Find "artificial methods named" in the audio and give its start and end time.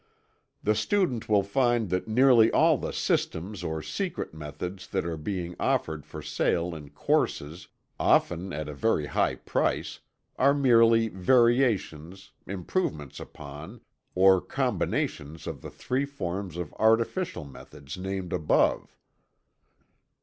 16.79-18.33